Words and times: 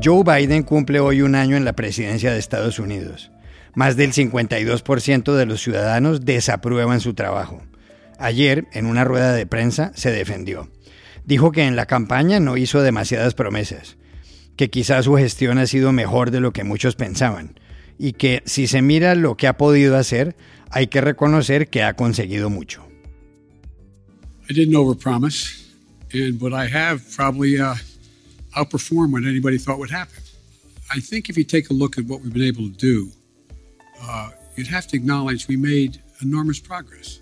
Joe 0.00 0.22
Biden 0.22 0.62
cumple 0.62 1.00
hoy 1.00 1.22
un 1.22 1.34
año 1.34 1.56
en 1.56 1.64
la 1.64 1.72
presidencia 1.72 2.32
de 2.32 2.38
Estados 2.38 2.78
Unidos. 2.78 3.32
Más 3.74 3.96
del 3.96 4.12
52% 4.12 5.34
de 5.34 5.44
los 5.44 5.60
ciudadanos 5.60 6.24
desaprueban 6.24 7.00
su 7.00 7.14
trabajo. 7.14 7.62
Ayer, 8.16 8.68
en 8.72 8.86
una 8.86 9.02
rueda 9.02 9.32
de 9.32 9.44
prensa, 9.44 9.90
se 9.96 10.12
defendió. 10.12 10.70
Dijo 11.24 11.50
que 11.50 11.64
en 11.64 11.74
la 11.74 11.86
campaña 11.86 12.38
no 12.38 12.56
hizo 12.56 12.80
demasiadas 12.80 13.34
promesas, 13.34 13.96
que 14.56 14.70
quizás 14.70 15.06
su 15.06 15.16
gestión 15.16 15.58
ha 15.58 15.66
sido 15.66 15.92
mejor 15.92 16.30
de 16.30 16.40
lo 16.40 16.52
que 16.52 16.62
muchos 16.62 16.94
pensaban, 16.94 17.58
y 17.98 18.12
que 18.12 18.42
si 18.46 18.68
se 18.68 18.82
mira 18.82 19.16
lo 19.16 19.36
que 19.36 19.48
ha 19.48 19.56
podido 19.56 19.96
hacer, 19.96 20.36
hay 20.70 20.86
que 20.86 21.00
reconocer 21.00 21.68
que 21.68 21.82
ha 21.82 21.94
conseguido 21.94 22.50
mucho. 22.50 22.86
I 24.48 24.54
didn't 24.54 24.76
overpromise, 24.76 25.66
and 26.14 26.40
what 26.40 26.52
I 26.52 26.72
have 26.72 27.02
probably 27.14 27.60
uh, 27.60 27.74
outperformed 28.58 29.12
what 29.12 29.24
anybody 29.24 29.58
thought 29.58 29.78
would 29.78 29.90
happen. 29.90 30.22
I 30.90 31.00
think 31.00 31.28
if 31.28 31.36
you 31.36 31.44
take 31.44 31.70
a 31.70 31.74
look 31.74 31.98
at 31.98 32.04
what 32.06 32.20
we've 32.22 32.32
been 32.32 32.50
able 32.54 32.66
to 32.68 32.76
do, 32.76 33.10
uh, 34.02 34.30
you'd 34.56 34.72
have 34.72 34.86
to 34.88 34.96
acknowledge 34.96 35.46
we 35.48 35.56
made 35.56 36.02
enormous 36.22 36.60
progress. 36.60 37.20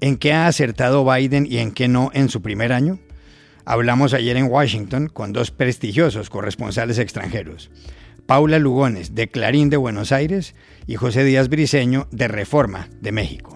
¿En 0.00 0.16
qué 0.18 0.32
ha 0.32 0.46
acertado 0.46 1.04
Biden 1.04 1.46
y 1.46 1.58
en 1.58 1.72
qué 1.72 1.88
no 1.88 2.10
en 2.12 2.28
su 2.28 2.42
primer 2.42 2.72
año? 2.72 2.98
Hablamos 3.64 4.14
ayer 4.14 4.36
en 4.36 4.46
Washington 4.46 5.08
con 5.08 5.32
dos 5.32 5.50
prestigiosos 5.50 6.30
corresponsales 6.30 6.98
extranjeros, 6.98 7.70
Paula 8.26 8.58
Lugones 8.58 9.14
de 9.14 9.28
Clarín 9.28 9.70
de 9.70 9.76
Buenos 9.76 10.12
Aires 10.12 10.54
y 10.86 10.96
José 10.96 11.24
Díaz 11.24 11.48
Briceño 11.48 12.08
de 12.12 12.28
Reforma 12.28 12.88
de 13.00 13.12
México. 13.12 13.55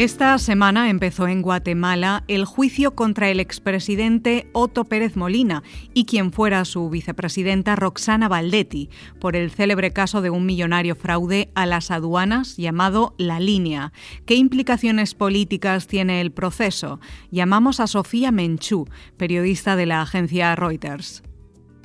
Esta 0.00 0.38
semana 0.38 0.88
empezó 0.88 1.28
en 1.28 1.42
Guatemala 1.42 2.24
el 2.26 2.46
juicio 2.46 2.94
contra 2.94 3.28
el 3.28 3.38
expresidente 3.38 4.48
Otto 4.54 4.86
Pérez 4.86 5.14
Molina 5.14 5.62
y 5.92 6.06
quien 6.06 6.32
fuera 6.32 6.64
su 6.64 6.88
vicepresidenta 6.88 7.76
Roxana 7.76 8.26
Valdetti 8.26 8.88
por 9.20 9.36
el 9.36 9.50
célebre 9.50 9.92
caso 9.92 10.22
de 10.22 10.30
un 10.30 10.46
millonario 10.46 10.96
fraude 10.96 11.50
a 11.54 11.66
las 11.66 11.90
aduanas 11.90 12.56
llamado 12.56 13.14
La 13.18 13.40
Línea. 13.40 13.92
¿Qué 14.24 14.36
implicaciones 14.36 15.12
políticas 15.12 15.86
tiene 15.86 16.22
el 16.22 16.32
proceso? 16.32 16.98
Llamamos 17.30 17.78
a 17.78 17.86
Sofía 17.86 18.32
Menchú, 18.32 18.88
periodista 19.18 19.76
de 19.76 19.84
la 19.84 20.00
agencia 20.00 20.56
Reuters. 20.56 21.22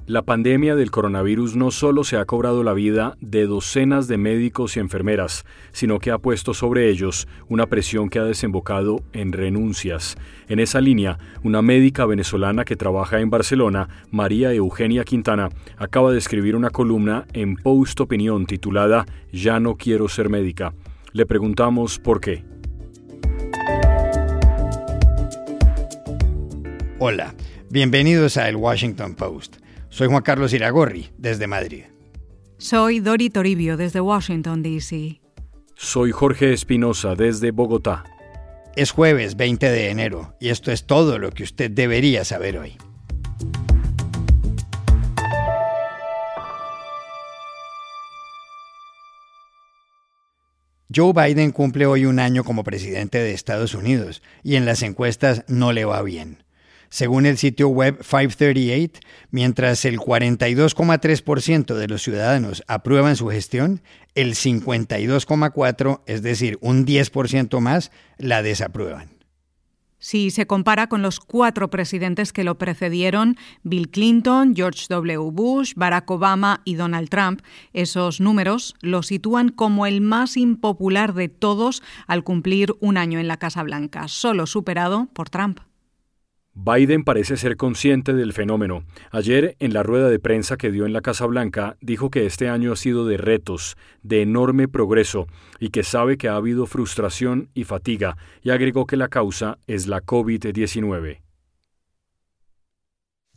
La 0.07 0.21
pandemia 0.21 0.75
del 0.75 0.91
coronavirus 0.91 1.55
no 1.55 1.71
solo 1.71 2.03
se 2.03 2.17
ha 2.17 2.25
cobrado 2.25 2.61
la 2.61 2.73
vida 2.73 3.17
de 3.21 3.47
docenas 3.47 4.07
de 4.07 4.19
médicos 4.19 4.77
y 4.77 4.79
enfermeras, 4.79 5.45
sino 5.71 5.97
que 5.97 6.11
ha 6.11 6.19
puesto 6.19 6.53
sobre 6.53 6.91
ellos 6.91 7.27
una 7.49 7.65
presión 7.65 8.09
que 8.09 8.19
ha 8.19 8.23
desembocado 8.23 9.01
en 9.13 9.31
renuncias. 9.31 10.15
En 10.47 10.59
esa 10.59 10.79
línea, 10.79 11.17
una 11.41 11.63
médica 11.63 12.05
venezolana 12.05 12.65
que 12.65 12.75
trabaja 12.75 13.19
en 13.19 13.31
Barcelona, 13.31 13.89
María 14.11 14.53
Eugenia 14.53 15.03
Quintana, 15.05 15.49
acaba 15.75 16.11
de 16.11 16.19
escribir 16.19 16.55
una 16.55 16.69
columna 16.69 17.25
en 17.33 17.55
Post 17.55 17.99
Opinión 17.99 18.45
titulada 18.45 19.07
Ya 19.31 19.59
no 19.59 19.75
quiero 19.75 20.07
ser 20.07 20.29
médica. 20.29 20.75
Le 21.13 21.25
preguntamos 21.25 21.97
por 21.97 22.21
qué. 22.21 22.43
Hola, 26.99 27.33
bienvenidos 27.71 28.37
a 28.37 28.47
El 28.47 28.57
Washington 28.57 29.15
Post. 29.15 29.64
Soy 29.95 30.09
Juan 30.09 30.23
Carlos 30.23 30.51
Iragorri, 30.51 31.09
desde 31.17 31.47
Madrid. 31.47 31.85
Soy 32.57 32.99
Dori 32.99 33.29
Toribio, 33.29 33.77
desde 33.77 34.01
Washington, 34.01 34.61
D.C. 34.61 35.21
Soy 35.77 36.11
Jorge 36.11 36.51
Espinosa, 36.51 37.15
desde 37.15 37.51
Bogotá. 37.51 38.03
Es 38.75 38.91
jueves 38.91 39.37
20 39.37 39.71
de 39.71 39.89
enero 39.89 40.35
y 40.41 40.49
esto 40.49 40.73
es 40.73 40.85
todo 40.85 41.17
lo 41.17 41.31
que 41.31 41.43
usted 41.43 41.71
debería 41.71 42.25
saber 42.25 42.57
hoy. 42.57 42.75
Joe 50.93 51.13
Biden 51.13 51.53
cumple 51.53 51.85
hoy 51.85 52.05
un 52.05 52.19
año 52.19 52.43
como 52.43 52.65
presidente 52.65 53.19
de 53.19 53.31
Estados 53.31 53.73
Unidos 53.73 54.21
y 54.43 54.57
en 54.57 54.65
las 54.65 54.83
encuestas 54.83 55.45
no 55.47 55.71
le 55.71 55.85
va 55.85 56.01
bien. 56.01 56.44
Según 56.89 57.25
el 57.25 57.37
sitio 57.37 57.69
web 57.69 57.97
538, 57.97 58.99
mientras 59.31 59.85
el 59.85 59.99
42,3% 59.99 61.75
de 61.75 61.87
los 61.87 62.03
ciudadanos 62.03 62.63
aprueban 62.67 63.15
su 63.15 63.27
gestión, 63.27 63.81
el 64.13 64.35
52,4%, 64.35 66.01
es 66.05 66.21
decir, 66.21 66.57
un 66.61 66.85
10% 66.85 67.59
más, 67.59 67.91
la 68.17 68.41
desaprueban. 68.41 69.15
Si 70.05 70.29
se 70.29 70.45
compara 70.45 70.87
con 70.87 71.01
los 71.01 71.19
cuatro 71.19 71.71
presidentes 71.71 72.31
que 72.31 72.43
lo 72.43 72.59
precedieron, 72.59 73.37
Bill 73.63 73.89
Clinton, 73.89 74.53
George 74.55 74.85
W. 74.87 75.31
Bush, 75.31 75.73
Barack 75.75 76.11
Obama 76.11 76.61
y 76.63 76.75
Donald 76.75 77.09
Trump, 77.09 77.41
esos 77.73 78.21
números 78.21 78.75
lo 78.81 79.01
sitúan 79.01 79.49
como 79.49 79.87
el 79.87 80.01
más 80.01 80.37
impopular 80.37 81.15
de 81.15 81.27
todos 81.29 81.81
al 82.05 82.23
cumplir 82.23 82.75
un 82.81 82.97
año 82.97 83.17
en 83.19 83.27
la 83.27 83.37
Casa 83.37 83.63
Blanca, 83.63 84.07
solo 84.07 84.45
superado 84.45 85.07
por 85.13 85.31
Trump. 85.31 85.59
Biden 86.57 87.03
parece 87.03 87.35
ser 87.35 87.57
consciente 87.57 88.13
del 88.13 88.31
fenómeno. 88.31 88.85
Ayer, 89.11 89.57
en 89.59 89.73
la 89.73 89.83
rueda 89.83 90.09
de 90.09 90.19
prensa 90.19 90.55
que 90.55 90.71
dio 90.71 90.85
en 90.85 90.93
la 90.93 91.01
Casa 91.01 91.25
Blanca, 91.25 91.75
dijo 91.81 92.09
que 92.09 92.25
este 92.25 92.47
año 92.47 92.71
ha 92.71 92.77
sido 92.77 93.05
de 93.05 93.17
retos, 93.17 93.75
de 94.03 94.21
enorme 94.21 94.69
progreso, 94.69 95.27
y 95.59 95.69
que 95.69 95.83
sabe 95.83 96.17
que 96.17 96.29
ha 96.29 96.35
habido 96.37 96.65
frustración 96.65 97.49
y 97.53 97.65
fatiga, 97.65 98.15
y 98.41 98.51
agregó 98.51 98.87
que 98.87 98.95
la 98.95 99.09
causa 99.09 99.59
es 99.67 99.87
la 99.87 99.99
COVID-19. 99.99 101.19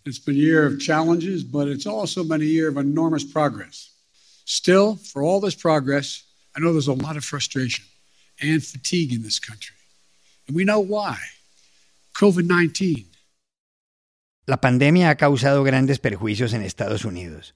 It's 0.06 0.24
been 0.24 0.36
a 0.36 0.38
year 0.38 0.64
of 0.64 0.78
challenges, 0.78 1.42
but 1.42 1.66
it's 1.66 1.86
also 1.86 2.22
been 2.22 2.40
a 2.40 2.44
year 2.44 2.68
of 2.68 2.78
enormous 2.78 3.24
progress. 3.24 3.90
Still, 4.46 4.96
for 4.96 5.24
all 5.24 5.40
this 5.40 5.56
progress, 5.56 6.22
I 6.56 6.60
know 6.60 6.72
there's 6.72 6.86
a 6.86 6.94
lot 6.94 7.16
of 7.16 7.24
frustration 7.24 7.84
and 8.40 8.62
fatigue 8.62 9.12
in 9.12 9.22
this 9.22 9.40
country. 9.40 9.76
And 10.46 10.56
we 10.56 10.64
know 10.64 10.78
why. 10.78 11.18
COVID-19 12.18 13.06
la 14.44 14.60
pandemia 14.60 15.10
ha 15.10 15.16
causado 15.16 15.62
grandes 15.62 15.98
perjuicios 15.98 16.52
en 16.54 16.62
Estados 16.62 17.04
Unidos. 17.04 17.54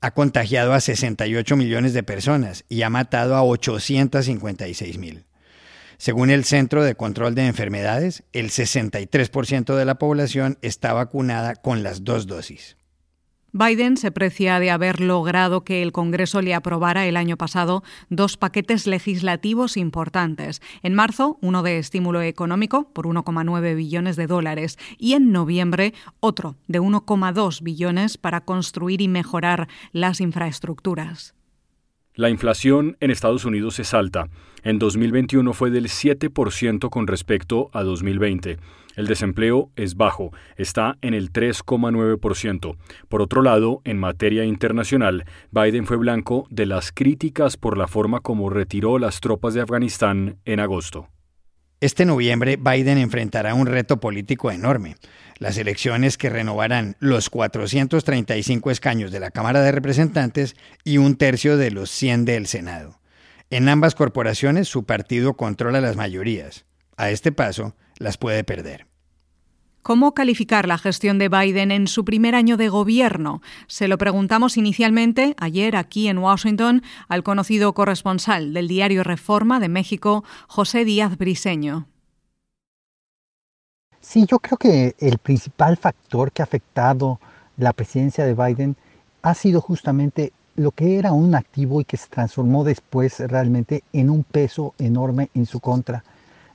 Ha 0.00 0.12
contagiado 0.12 0.74
a 0.74 0.80
68 0.80 1.56
millones 1.56 1.94
de 1.94 2.02
personas 2.02 2.64
y 2.68 2.82
ha 2.82 2.90
matado 2.90 3.34
a 3.34 3.42
856 3.42 4.98
mil. 4.98 5.24
Según 5.96 6.30
el 6.30 6.44
Centro 6.44 6.84
de 6.84 6.94
Control 6.94 7.34
de 7.34 7.46
Enfermedades, 7.46 8.24
el 8.32 8.50
63% 8.50 9.74
de 9.74 9.84
la 9.84 9.94
población 9.94 10.58
está 10.60 10.92
vacunada 10.92 11.56
con 11.56 11.82
las 11.82 12.04
dos 12.04 12.26
dosis. 12.26 12.76
Biden 13.56 13.96
se 13.96 14.10
precia 14.10 14.58
de 14.58 14.72
haber 14.72 15.00
logrado 15.00 15.62
que 15.62 15.80
el 15.80 15.92
Congreso 15.92 16.42
le 16.42 16.54
aprobara 16.54 17.06
el 17.06 17.16
año 17.16 17.36
pasado 17.36 17.84
dos 18.10 18.36
paquetes 18.36 18.88
legislativos 18.88 19.76
importantes. 19.76 20.60
En 20.82 20.92
marzo, 20.92 21.38
uno 21.40 21.62
de 21.62 21.78
estímulo 21.78 22.20
económico 22.20 22.90
por 22.92 23.06
1,9 23.06 23.76
billones 23.76 24.16
de 24.16 24.26
dólares 24.26 24.76
y 24.98 25.12
en 25.12 25.30
noviembre 25.30 25.94
otro 26.18 26.56
de 26.66 26.80
1,2 26.80 27.62
billones 27.62 28.18
para 28.18 28.40
construir 28.40 29.00
y 29.00 29.06
mejorar 29.06 29.68
las 29.92 30.20
infraestructuras. 30.20 31.36
La 32.16 32.30
inflación 32.30 32.96
en 32.98 33.12
Estados 33.12 33.44
Unidos 33.44 33.78
es 33.78 33.94
alta. 33.94 34.30
En 34.64 34.80
2021 34.80 35.52
fue 35.52 35.70
del 35.70 35.86
7% 35.86 36.90
con 36.90 37.06
respecto 37.06 37.70
a 37.72 37.84
2020. 37.84 38.58
El 38.96 39.06
desempleo 39.06 39.70
es 39.76 39.96
bajo, 39.96 40.32
está 40.56 40.96
en 41.00 41.14
el 41.14 41.32
3,9%. 41.32 42.76
Por 43.08 43.22
otro 43.22 43.42
lado, 43.42 43.82
en 43.84 43.98
materia 43.98 44.44
internacional, 44.44 45.24
Biden 45.50 45.86
fue 45.86 45.96
blanco 45.96 46.46
de 46.50 46.66
las 46.66 46.92
críticas 46.92 47.56
por 47.56 47.76
la 47.76 47.88
forma 47.88 48.20
como 48.20 48.50
retiró 48.50 48.98
las 48.98 49.20
tropas 49.20 49.54
de 49.54 49.62
Afganistán 49.62 50.38
en 50.44 50.60
agosto. 50.60 51.08
Este 51.80 52.06
noviembre 52.06 52.56
Biden 52.56 52.98
enfrentará 52.98 53.52
un 53.52 53.66
reto 53.66 54.00
político 54.00 54.50
enorme, 54.50 54.96
las 55.38 55.58
elecciones 55.58 56.16
que 56.16 56.30
renovarán 56.30 56.96
los 56.98 57.28
435 57.28 58.70
escaños 58.70 59.12
de 59.12 59.20
la 59.20 59.30
Cámara 59.30 59.60
de 59.60 59.72
Representantes 59.72 60.56
y 60.84 60.98
un 60.98 61.16
tercio 61.16 61.56
de 61.56 61.70
los 61.70 61.90
100 61.90 62.24
del 62.24 62.46
Senado. 62.46 63.00
En 63.50 63.68
ambas 63.68 63.94
corporaciones 63.94 64.68
su 64.68 64.84
partido 64.84 65.34
controla 65.34 65.80
las 65.80 65.96
mayorías. 65.96 66.64
A 66.96 67.10
este 67.10 67.32
paso, 67.32 67.76
las 67.98 68.18
puede 68.18 68.44
perder. 68.44 68.86
¿Cómo 69.84 70.14
calificar 70.14 70.66
la 70.66 70.78
gestión 70.78 71.18
de 71.18 71.28
Biden 71.28 71.70
en 71.70 71.88
su 71.88 72.06
primer 72.06 72.34
año 72.34 72.56
de 72.56 72.70
gobierno? 72.70 73.42
Se 73.66 73.86
lo 73.86 73.98
preguntamos 73.98 74.56
inicialmente 74.56 75.34
ayer 75.38 75.76
aquí 75.76 76.08
en 76.08 76.16
Washington 76.16 76.82
al 77.06 77.22
conocido 77.22 77.74
corresponsal 77.74 78.54
del 78.54 78.66
diario 78.66 79.04
Reforma 79.04 79.60
de 79.60 79.68
México, 79.68 80.24
José 80.48 80.86
Díaz 80.86 81.18
Briseño. 81.18 81.86
Sí, 84.00 84.24
yo 84.26 84.38
creo 84.38 84.56
que 84.56 84.94
el 84.98 85.18
principal 85.18 85.76
factor 85.76 86.32
que 86.32 86.40
ha 86.40 86.44
afectado 86.44 87.20
la 87.58 87.74
presidencia 87.74 88.24
de 88.24 88.32
Biden 88.32 88.76
ha 89.20 89.34
sido 89.34 89.60
justamente 89.60 90.32
lo 90.56 90.70
que 90.70 90.98
era 90.98 91.12
un 91.12 91.34
activo 91.34 91.82
y 91.82 91.84
que 91.84 91.98
se 91.98 92.08
transformó 92.08 92.64
después 92.64 93.20
realmente 93.20 93.84
en 93.92 94.08
un 94.08 94.24
peso 94.24 94.74
enorme 94.78 95.28
en 95.34 95.44
su 95.44 95.60
contra 95.60 96.04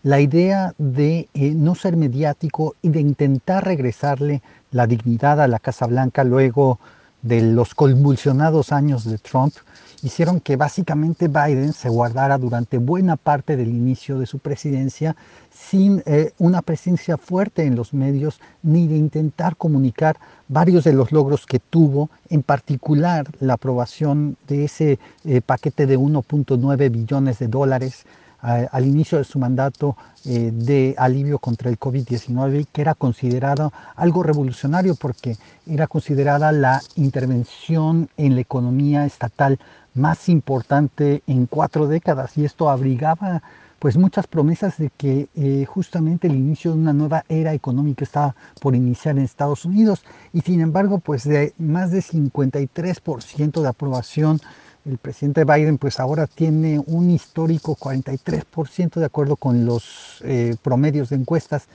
la 0.03 0.19
idea 0.19 0.73
de 0.77 1.27
eh, 1.33 1.53
no 1.53 1.75
ser 1.75 1.97
mediático 1.97 2.75
y 2.81 2.89
de 2.89 3.01
intentar 3.01 3.65
regresarle 3.65 4.41
la 4.71 4.87
dignidad 4.87 5.41
a 5.41 5.47
la 5.47 5.59
Casa 5.59 5.87
Blanca 5.87 6.23
luego 6.23 6.79
de 7.21 7.41
los 7.41 7.75
convulsionados 7.75 8.71
años 8.71 9.03
de 9.03 9.17
Trump 9.17 9.53
hicieron 10.01 10.39
que 10.39 10.55
básicamente 10.55 11.27
Biden 11.27 11.73
se 11.73 11.89
guardara 11.89 12.37
durante 12.37 12.77
buena 12.77 13.17
parte 13.17 13.57
del 13.57 13.69
inicio 13.69 14.19
de 14.19 14.25
su 14.25 14.39
presidencia 14.39 15.17
sin 15.51 16.01
eh, 16.05 16.31
una 16.37 16.61
presencia 16.61 17.17
fuerte 17.17 17.65
en 17.65 17.75
los 17.75 17.93
medios 17.93 18.39
ni 18.63 18.87
de 18.87 18.95
intentar 18.95 19.57
comunicar 19.57 20.15
varios 20.47 20.85
de 20.85 20.93
los 20.93 21.11
logros 21.11 21.45
que 21.45 21.59
tuvo, 21.59 22.09
en 22.29 22.43
particular 22.43 23.27
la 23.41 23.55
aprobación 23.55 24.37
de 24.47 24.65
ese 24.65 24.99
eh, 25.25 25.41
paquete 25.41 25.85
de 25.85 25.99
1.9 25.99 26.89
billones 26.89 27.39
de 27.39 27.47
dólares 27.47 28.05
al 28.41 28.85
inicio 28.85 29.17
de 29.17 29.23
su 29.23 29.37
mandato 29.39 29.97
eh, 30.25 30.51
de 30.53 30.95
alivio 30.97 31.39
contra 31.39 31.69
el 31.69 31.79
COVID-19, 31.79 32.67
que 32.71 32.81
era 32.81 32.95
considerado 32.95 33.73
algo 33.95 34.23
revolucionario 34.23 34.95
porque 34.95 35.37
era 35.67 35.87
considerada 35.87 36.51
la 36.51 36.81
intervención 36.95 38.09
en 38.17 38.35
la 38.35 38.41
economía 38.41 39.05
estatal 39.05 39.59
más 39.93 40.29
importante 40.29 41.21
en 41.27 41.45
cuatro 41.45 41.87
décadas. 41.87 42.37
Y 42.37 42.45
esto 42.45 42.69
abrigaba 42.69 43.41
pues 43.79 43.97
muchas 43.97 44.27
promesas 44.27 44.77
de 44.77 44.89
que 44.95 45.29
eh, 45.35 45.65
justamente 45.65 46.27
el 46.27 46.35
inicio 46.35 46.71
de 46.71 46.77
una 46.77 46.93
nueva 46.93 47.23
era 47.29 47.53
económica 47.53 48.03
estaba 48.03 48.35
por 48.59 48.75
iniciar 48.75 49.17
en 49.17 49.23
Estados 49.23 49.65
Unidos. 49.65 50.03
Y 50.33 50.41
sin 50.41 50.61
embargo 50.61 50.99
pues 50.99 51.23
de 51.23 51.53
más 51.57 51.91
de 51.91 51.99
53% 51.99 53.61
de 53.61 53.67
aprobación 53.67 54.39
el 54.85 54.97
presidente 54.97 55.43
Biden 55.45 55.77
pues 55.77 55.99
ahora 55.99 56.27
tiene 56.27 56.81
un 56.85 57.09
histórico 57.09 57.75
43% 57.75 58.95
de 58.95 59.05
acuerdo 59.05 59.35
con 59.35 59.65
los 59.65 60.21
eh, 60.23 60.55
promedios 60.61 61.09
de 61.09 61.17
encuestas 61.17 61.67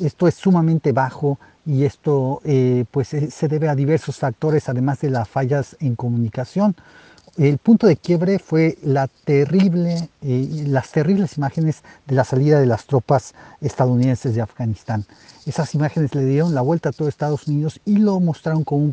esto 0.00 0.28
es 0.28 0.34
sumamente 0.34 0.92
bajo 0.92 1.38
y 1.66 1.84
esto 1.84 2.40
eh, 2.44 2.84
pues 2.90 3.08
se 3.08 3.48
debe 3.48 3.68
a 3.68 3.74
diversos 3.74 4.16
factores 4.16 4.68
además 4.68 5.00
de 5.00 5.10
las 5.10 5.28
fallas 5.28 5.76
en 5.80 5.96
comunicación 5.96 6.74
el 7.38 7.58
punto 7.58 7.86
de 7.86 7.96
quiebre 7.96 8.40
fue 8.40 8.78
la 8.82 9.06
terrible, 9.06 10.08
eh, 10.22 10.64
las 10.66 10.90
terribles 10.90 11.36
imágenes 11.36 11.84
de 12.04 12.16
la 12.16 12.24
salida 12.24 12.58
de 12.58 12.66
las 12.66 12.86
tropas 12.86 13.32
estadounidenses 13.60 14.34
de 14.34 14.42
Afganistán. 14.42 15.04
Esas 15.46 15.72
imágenes 15.76 16.16
le 16.16 16.24
dieron 16.24 16.52
la 16.52 16.62
vuelta 16.62 16.88
a 16.88 16.92
todo 16.92 17.06
Estados 17.06 17.46
Unidos 17.46 17.80
y 17.84 17.98
lo 17.98 18.18
mostraron 18.18 18.64
como 18.64 18.82
un 18.82 18.92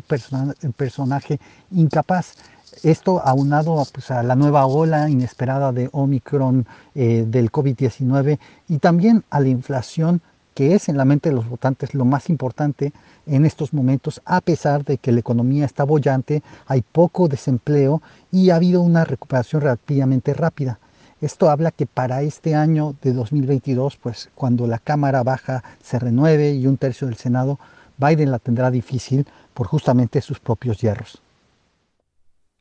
personaje 0.76 1.40
incapaz. 1.72 2.34
Esto 2.82 3.20
aunado 3.20 3.82
pues, 3.92 4.10
a 4.10 4.22
la 4.22 4.36
nueva 4.36 4.66
ola 4.66 5.08
inesperada 5.08 5.72
de 5.72 5.88
Omicron 5.92 6.66
eh, 6.94 7.24
del 7.26 7.50
COVID-19 7.50 8.38
y 8.68 8.78
también 8.78 9.24
a 9.30 9.40
la 9.40 9.48
inflación 9.48 10.20
que 10.54 10.74
es 10.74 10.88
en 10.88 10.96
la 10.96 11.04
mente 11.04 11.28
de 11.28 11.34
los 11.34 11.48
votantes 11.48 11.94
lo 11.94 12.06
más 12.06 12.30
importante 12.30 12.94
en 13.26 13.44
estos 13.44 13.74
momentos, 13.74 14.22
a 14.24 14.40
pesar 14.40 14.84
de 14.84 14.96
que 14.96 15.12
la 15.12 15.20
economía 15.20 15.66
está 15.66 15.84
bollante, 15.84 16.42
hay 16.66 16.80
poco 16.80 17.28
desempleo 17.28 18.00
y 18.32 18.48
ha 18.48 18.56
habido 18.56 18.80
una 18.80 19.04
recuperación 19.04 19.60
relativamente 19.60 20.32
rápida. 20.32 20.78
Esto 21.20 21.50
habla 21.50 21.72
que 21.72 21.84
para 21.84 22.22
este 22.22 22.54
año 22.54 22.94
de 23.02 23.12
2022, 23.12 23.96
pues 23.96 24.30
cuando 24.34 24.66
la 24.66 24.78
Cámara 24.78 25.22
Baja 25.22 25.62
se 25.82 25.98
renueve 25.98 26.52
y 26.52 26.66
un 26.66 26.78
tercio 26.78 27.06
del 27.06 27.16
Senado, 27.16 27.58
Biden 27.98 28.30
la 28.30 28.38
tendrá 28.38 28.70
difícil 28.70 29.26
por 29.52 29.66
justamente 29.66 30.22
sus 30.22 30.40
propios 30.40 30.78
hierros. 30.80 31.22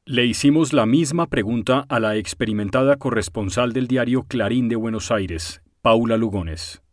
Le 0.07 0.23
hicimos 0.23 0.71
la 0.71 0.85
misma 0.85 1.25
pregunta 1.25 1.83
a 1.89 1.99
la 1.99 2.15
experimentada 2.15 2.97
corresponsal 2.97 3.73
del 3.73 3.87
diario 3.87 4.21
Clarín 4.21 4.69
de 4.69 4.75
Buenos 4.75 5.09
Aires, 5.09 5.63
Paula 5.81 6.15
Lugones. 6.15 6.83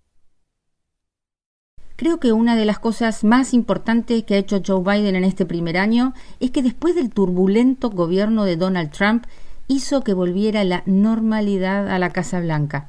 Creo 1.97 2.19
que 2.19 2.33
una 2.33 2.57
de 2.57 2.65
las 2.65 2.79
cosas 2.79 3.23
más 3.23 3.53
importantes 3.53 4.25
que 4.25 4.37
ha 4.37 4.39
hecho 4.39 4.63
Joe 4.67 4.83
Biden 4.83 5.15
en 5.15 5.25
este 5.25 5.45
primer 5.45 5.77
año 5.77 6.15
es 6.41 6.53
que 6.53 6.63
después 6.63 6.95
del 6.95 7.11
turbulento 7.11 7.91
gobierno 7.91 8.47
de 8.47 8.57
Donald 8.57 8.93
Trump 8.93 9.27
hizo 9.69 10.03
que 10.03 10.15
volviera 10.15 10.65
la 10.65 10.83
normalidad 10.87 11.91
a 11.91 11.99
la 11.99 12.09
Casa 12.09 12.41
Blanca. 12.41 12.89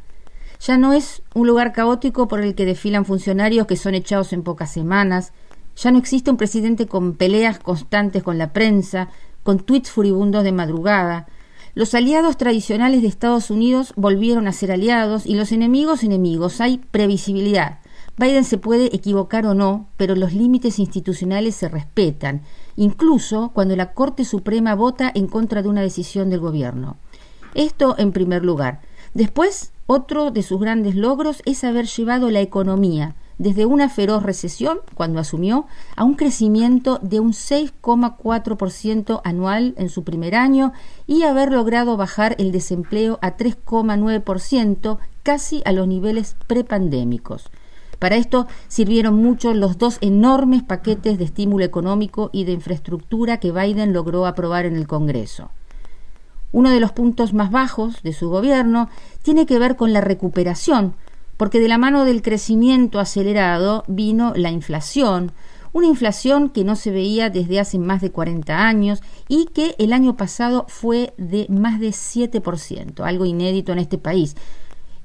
Ya 0.61 0.77
no 0.77 0.93
es 0.93 1.21
un 1.33 1.47
lugar 1.47 1.73
caótico 1.73 2.29
por 2.29 2.39
el 2.39 2.55
que 2.55 2.63
desfilan 2.63 3.03
funcionarios 3.03 3.67
que 3.67 3.75
son 3.75 3.93
echados 3.93 4.31
en 4.31 4.43
pocas 4.43 4.71
semanas, 4.71 5.33
ya 5.75 5.91
no 5.91 5.97
existe 5.97 6.29
un 6.29 6.37
presidente 6.37 6.87
con 6.87 7.15
peleas 7.15 7.59
constantes 7.59 8.23
con 8.23 8.37
la 8.37 8.53
prensa, 8.53 9.09
con 9.43 9.59
tweets 9.59 9.91
furibundos 9.91 10.43
de 10.43 10.51
madrugada. 10.51 11.27
Los 11.75 11.93
aliados 11.93 12.37
tradicionales 12.37 13.01
de 13.01 13.07
Estados 13.07 13.49
Unidos 13.49 13.93
volvieron 13.95 14.47
a 14.47 14.53
ser 14.53 14.71
aliados 14.71 15.25
y 15.25 15.35
los 15.35 15.51
enemigos 15.51 16.03
enemigos. 16.03 16.61
Hay 16.61 16.79
previsibilidad. 16.91 17.79
Biden 18.17 18.43
se 18.43 18.59
puede 18.59 18.95
equivocar 18.95 19.45
o 19.47 19.55
no, 19.55 19.87
pero 19.97 20.15
los 20.15 20.33
límites 20.33 20.77
institucionales 20.77 21.55
se 21.55 21.67
respetan, 21.67 22.43
incluso 22.75 23.51
cuando 23.53 23.75
la 23.75 23.93
Corte 23.93 24.23
Suprema 24.23 24.75
vota 24.75 25.11
en 25.13 25.27
contra 25.27 25.63
de 25.63 25.69
una 25.69 25.81
decisión 25.81 26.29
del 26.29 26.39
gobierno. 26.39 26.97
Esto 27.55 27.95
en 27.97 28.11
primer 28.11 28.45
lugar. 28.45 28.81
Después, 29.15 29.73
otro 29.87 30.29
de 30.31 30.43
sus 30.43 30.59
grandes 30.59 30.95
logros 30.95 31.41
es 31.45 31.63
haber 31.63 31.87
llevado 31.87 32.29
la 32.29 32.41
economía 32.41 33.15
desde 33.37 33.65
una 33.65 33.89
feroz 33.89 34.23
recesión, 34.23 34.79
cuando 34.95 35.19
asumió, 35.19 35.65
a 35.95 36.03
un 36.03 36.15
crecimiento 36.15 36.99
de 37.01 37.19
un 37.19 37.31
6,4% 37.31 39.21
anual 39.23 39.73
en 39.77 39.89
su 39.89 40.03
primer 40.03 40.35
año 40.35 40.73
y 41.07 41.23
haber 41.23 41.51
logrado 41.51 41.97
bajar 41.97 42.35
el 42.39 42.51
desempleo 42.51 43.19
a 43.21 43.37
3,9%, 43.37 44.97
casi 45.23 45.61
a 45.65 45.71
los 45.71 45.87
niveles 45.87 46.35
prepandémicos. 46.47 47.49
Para 47.99 48.17
esto 48.17 48.47
sirvieron 48.67 49.15
mucho 49.15 49.53
los 49.53 49.77
dos 49.77 49.97
enormes 50.01 50.61
paquetes 50.61 51.17
de 51.17 51.23
estímulo 51.23 51.63
económico 51.63 52.29
y 52.33 52.43
de 52.43 52.51
infraestructura 52.51 53.37
que 53.37 53.53
Biden 53.53 53.93
logró 53.93 54.25
aprobar 54.25 54.65
en 54.65 54.75
el 54.75 54.87
Congreso. 54.87 55.51
Uno 56.51 56.69
de 56.69 56.81
los 56.81 56.91
puntos 56.91 57.33
más 57.33 57.49
bajos 57.49 58.03
de 58.03 58.13
su 58.13 58.29
gobierno 58.29 58.89
tiene 59.21 59.45
que 59.45 59.57
ver 59.57 59.75
con 59.75 59.93
la 59.93 60.01
recuperación, 60.01 60.95
porque 61.37 61.59
de 61.59 61.67
la 61.67 61.77
mano 61.77 62.05
del 62.05 62.21
crecimiento 62.21 62.99
acelerado 62.99 63.83
vino 63.87 64.33
la 64.35 64.51
inflación, 64.51 65.31
una 65.71 65.87
inflación 65.87 66.49
que 66.49 66.63
no 66.63 66.75
se 66.75 66.91
veía 66.91 67.29
desde 67.29 67.59
hace 67.59 67.79
más 67.79 68.01
de 68.01 68.11
40 68.11 68.67
años 68.67 69.01
y 69.27 69.45
que 69.45 69.75
el 69.79 69.91
año 69.93 70.17
pasado 70.17 70.65
fue 70.67 71.13
de 71.17 71.47
más 71.49 71.79
de 71.79 71.89
7%, 71.89 73.03
algo 73.03 73.25
inédito 73.25 73.71
en 73.71 73.79
este 73.79 73.97
país 73.97 74.35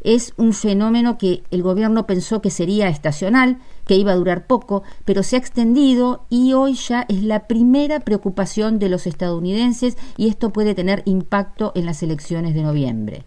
es 0.01 0.33
un 0.37 0.53
fenómeno 0.53 1.19
que 1.19 1.43
el 1.51 1.63
gobierno 1.63 2.07
pensó 2.07 2.41
que 2.41 2.51
sería 2.51 2.89
estacional, 2.89 3.59
que 3.87 3.97
iba 3.97 4.13
a 4.13 4.17
durar 4.17 4.47
poco, 4.47 4.83
pero 5.05 5.23
se 5.23 5.37
ha 5.37 5.39
extendido 5.39 6.27
y 6.31 6.53
hoy 6.53 6.75
ya 6.75 7.05
es 7.09 7.23
la 7.23 7.47
primera 7.47 8.01
preocupación 8.01 8.79
de 8.79 8.89
los 8.89 9.07
estadounidenses 9.07 9.97
y 10.17 10.29
esto 10.29 10.51
puede 10.51 10.75
tener 10.75 11.03
impacto 11.05 11.73
en 11.75 11.87
las 11.87 12.03
elecciones 12.03 12.55
de 12.55 12.63
noviembre. 12.63 13.25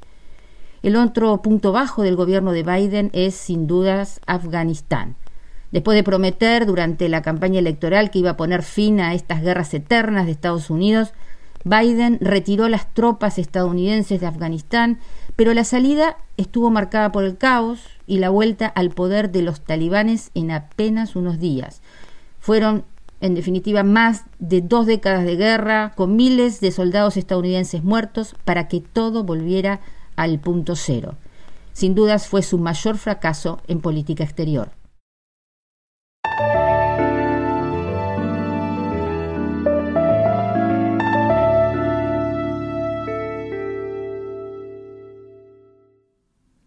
El 0.83 0.95
otro 0.95 1.41
punto 1.41 1.71
bajo 1.71 2.01
del 2.01 2.15
gobierno 2.15 2.51
de 2.51 2.63
Biden 2.63 3.09
es 3.13 3.35
sin 3.35 3.67
dudas 3.67 4.19
Afganistán. 4.25 5.15
Después 5.71 5.95
de 5.95 6.03
prometer 6.03 6.65
durante 6.65 7.07
la 7.07 7.21
campaña 7.21 7.59
electoral 7.59 8.11
que 8.11 8.19
iba 8.19 8.31
a 8.31 8.37
poner 8.37 8.63
fin 8.63 8.99
a 8.99 9.13
estas 9.13 9.41
guerras 9.41 9.73
eternas 9.73 10.25
de 10.25 10.33
Estados 10.33 10.69
Unidos, 10.69 11.13
Biden 11.63 12.17
retiró 12.19 12.67
las 12.67 12.91
tropas 12.93 13.37
estadounidenses 13.37 14.19
de 14.19 14.25
Afganistán 14.27 14.97
pero 15.35 15.53
la 15.53 15.63
salida 15.63 16.17
estuvo 16.37 16.69
marcada 16.69 17.11
por 17.11 17.23
el 17.23 17.37
caos 17.37 17.79
y 18.05 18.19
la 18.19 18.29
vuelta 18.29 18.67
al 18.67 18.91
poder 18.91 19.31
de 19.31 19.41
los 19.41 19.61
talibanes 19.61 20.31
en 20.33 20.51
apenas 20.51 21.15
unos 21.15 21.39
días. 21.39 21.81
Fueron, 22.39 22.83
en 23.21 23.35
definitiva, 23.35 23.83
más 23.83 24.25
de 24.39 24.61
dos 24.61 24.85
décadas 24.85 25.25
de 25.25 25.37
guerra, 25.37 25.93
con 25.95 26.15
miles 26.15 26.59
de 26.59 26.71
soldados 26.71 27.17
estadounidenses 27.17 27.83
muertos, 27.83 28.35
para 28.45 28.67
que 28.67 28.81
todo 28.81 29.23
volviera 29.23 29.79
al 30.21 30.39
punto 30.39 30.75
cero. 30.75 31.15
Sin 31.73 31.95
dudas 31.95 32.27
fue 32.27 32.43
su 32.43 32.59
mayor 32.59 32.97
fracaso 32.97 33.59
en 33.67 33.81
política 33.81 34.23
exterior. 34.23 34.71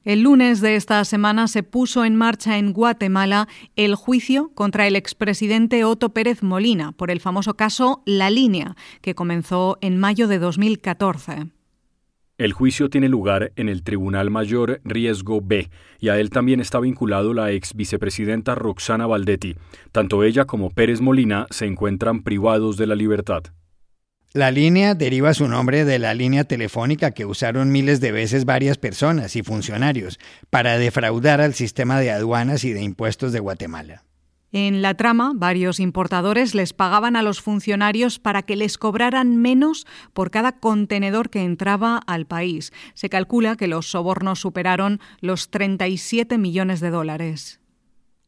El 0.05 0.21
lunes 0.21 0.61
de 0.61 0.77
esta 0.77 1.03
semana 1.07 1.49
se 1.49 1.63
puso 1.63 2.05
en 2.05 2.15
marcha 2.15 2.59
en 2.59 2.75
Guatemala 2.75 3.49
el 3.75 3.95
juicio 3.95 4.51
contra 4.55 4.87
el 4.87 4.97
expresidente 4.97 5.83
Otto 5.85 6.11
Pérez 6.13 6.43
Molina 6.43 6.93
por 6.93 7.11
el 7.11 7.21
famoso 7.21 7.57
caso 7.57 8.03
La 8.05 8.29
Línea, 8.29 8.77
que 9.01 9.15
comenzó 9.15 9.79
en 9.81 9.97
mayo 9.97 10.29
de 10.29 10.39
2014. 10.39 11.47
El 12.37 12.53
juicio 12.53 12.91
tiene 12.91 13.09
lugar 13.09 13.53
en 13.55 13.69
el 13.69 13.85
Tribunal 13.85 14.29
Mayor 14.29 14.81
Riesgo 14.83 15.41
B 15.41 15.71
y 16.01 16.09
a 16.09 16.19
él 16.19 16.31
también 16.31 16.59
está 16.59 16.81
vinculado 16.81 17.33
la 17.33 17.53
ex 17.53 17.75
vicepresidenta 17.75 18.57
Roxana 18.57 19.07
Valdetti. 19.07 19.55
Tanto 19.93 20.25
ella 20.25 20.45
como 20.45 20.71
Pérez 20.71 21.01
Molina 21.01 21.47
se 21.51 21.67
encuentran 21.67 22.25
privados 22.25 22.77
de 22.77 22.89
la 22.89 22.97
libertad. 22.97 23.45
La 24.33 24.51
línea 24.51 24.97
deriva 24.97 25.33
su 25.33 25.47
nombre 25.47 25.85
de 25.85 26.01
la 26.01 26.13
línea 26.13 26.43
telefónica 26.43 27.13
que 27.13 27.25
usaron 27.25 27.71
miles 27.71 28.01
de 28.01 28.11
veces 28.11 28.45
varias 28.45 28.79
personas 28.79 29.37
y 29.37 29.45
funcionarios 29.45 30.19
para 30.51 30.77
defraudar 30.77 31.41
al 31.41 31.55
sistema 31.55 32.01
de 32.01 32.11
aduanas 32.11 32.65
y 32.65 32.73
de 32.73 32.83
impuestos 32.83 33.33
de 33.33 33.39
Guatemala. 33.39 34.03
En 34.57 34.83
la 34.83 34.95
trama, 34.95 35.33
varios 35.35 35.81
importadores 35.81 36.55
les 36.55 36.73
pagaban 36.73 37.17
a 37.17 37.23
los 37.23 37.41
funcionarios 37.41 38.21
para 38.21 38.43
que 38.43 38.55
les 38.55 38.79
cobraran 38.79 39.37
menos 39.37 39.85
por 40.13 40.31
cada 40.31 40.61
contenedor 40.61 41.29
que 41.29 41.43
entraba 41.43 41.97
al 42.07 42.27
país. 42.27 42.73
Se 42.95 43.09
calcula 43.09 43.57
que 43.57 43.67
los 43.67 43.91
sobornos 43.91 44.39
superaron 44.39 45.01
los 45.21 45.51
37 45.51 46.39
millones 46.39 46.79
de 46.79 46.91
dólares. 46.91 47.61